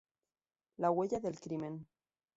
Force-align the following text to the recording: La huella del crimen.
La 0.77 0.89
huella 0.89 1.19
del 1.19 1.39
crimen. 1.39 1.79